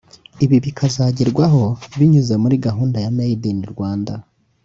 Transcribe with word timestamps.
Ibi 0.45 0.57
bikazagerwaho 0.65 1.63
binyuze 1.99 2.33
muri 2.43 2.55
gahunda 2.65 2.97
ya 3.03 3.11
“Made 3.17 3.45
in 3.53 3.61
Rwanda” 3.73 4.13